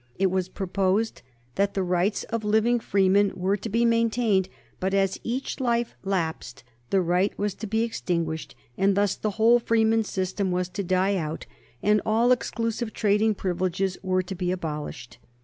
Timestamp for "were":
3.35-3.55, 14.01-14.23